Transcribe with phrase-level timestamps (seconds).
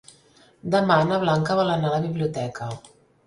[0.75, 2.71] Demà na Blanca vol anar a la biblioteca.